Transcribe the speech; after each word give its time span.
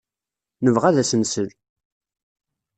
Nebɣa 0.63 0.85
ad 0.89 0.97
as-nsel. 1.01 1.49